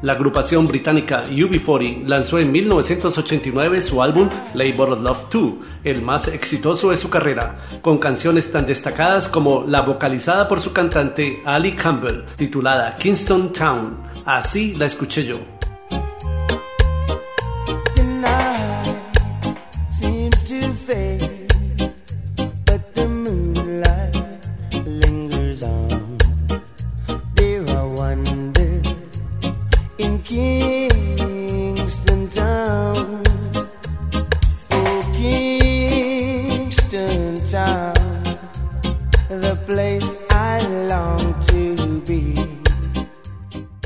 La 0.00 0.12
agrupación 0.12 0.68
británica 0.68 1.24
UB40 1.24 2.06
lanzó 2.06 2.38
en 2.38 2.52
1989 2.52 3.80
su 3.80 4.00
álbum 4.00 4.28
Labor 4.54 4.92
of 4.92 5.00
Love 5.02 5.26
2, 5.28 5.52
el 5.82 6.02
más 6.02 6.28
exitoso 6.28 6.90
de 6.90 6.96
su 6.96 7.10
carrera, 7.10 7.58
con 7.82 7.98
canciones 7.98 8.52
tan 8.52 8.64
destacadas 8.64 9.28
como 9.28 9.64
la 9.66 9.82
vocalizada 9.82 10.46
por 10.46 10.60
su 10.60 10.72
cantante 10.72 11.42
Ali 11.44 11.72
Campbell, 11.72 12.26
titulada 12.36 12.94
Kingston 12.94 13.50
Town. 13.50 13.98
Así 14.24 14.74
la 14.74 14.86
escuché 14.86 15.24
yo. 15.24 15.57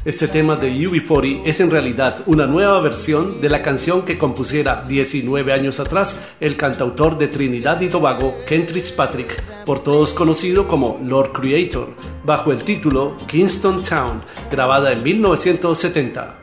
Este 0.05 0.27
tema 0.27 0.57
de 0.57 0.73
UB40 0.73 1.43
es 1.45 1.61
en 1.61 1.71
realidad 1.71 2.23
una 2.27 2.47
nueva 2.47 2.81
versión 2.81 3.41
de 3.41 3.49
la 3.49 3.63
canción 3.63 4.05
que 4.05 4.19
compusiera 4.19 4.83
19 4.83 5.53
años 5.53 5.81
atrás 5.81 6.21
el 6.41 6.57
cantautor 6.57 7.19
de 7.19 7.29
Trinidad 7.29 7.81
y 7.81 7.89
Tobago, 7.89 8.35
Kent 8.47 8.73
Patrick, 8.97 9.52
por 9.67 9.81
todos 9.81 10.13
conocido 10.13 10.69
como 10.69 11.01
Lord 11.03 11.33
Creator, 11.33 11.89
bajo 12.25 12.53
el 12.53 12.63
título 12.65 13.17
Kingston 13.27 13.83
Town, 13.83 14.21
grabada 14.51 14.93
en 14.93 15.03
1970. 15.03 16.42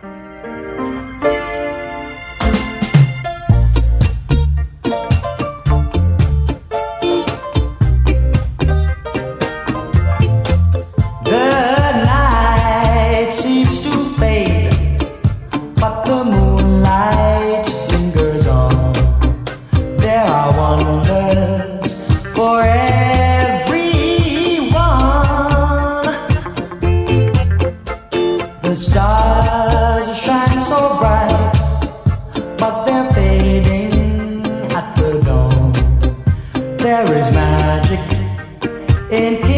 and 39.12 39.49